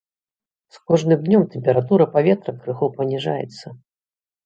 З 0.77 0.81
кожным 0.91 1.19
днём 1.27 1.45
тэмпература 1.53 2.09
паветра 2.17 2.57
крыху 2.65 2.93
паніжаецца. 2.99 3.67